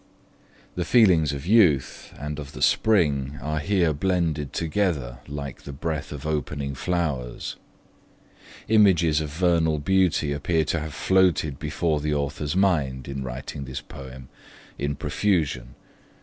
[0.73, 6.11] The feelings of youth and of the spring are here blended together like the breath
[6.11, 7.55] of opening flowers.
[8.67, 13.81] Images of vernal beauty appear to have floated before the author's mind, in writing this
[13.81, 14.29] poem,
[14.79, 15.75] in profusion.